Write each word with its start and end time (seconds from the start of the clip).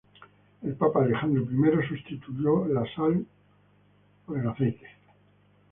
El 0.63 0.73
papa 0.73 1.03
Alejandro 1.03 1.43
I 1.43 1.87
sustituyó 1.87 2.65
la 2.65 2.83
sal 2.95 3.23
al 4.29 4.47
aceite. 4.49 4.87